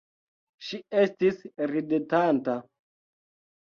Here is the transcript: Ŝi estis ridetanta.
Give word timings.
Ŝi 0.69 0.79
estis 1.03 1.39
ridetanta. 1.75 2.61